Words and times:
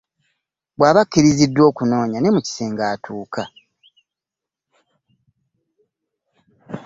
Bw'aba 0.77 0.99
akkiriziddwa 1.03 1.63
okunoonya 1.71 2.17
ne 2.19 2.33
mukisenga 2.35 2.83
atuuka. 2.93 3.43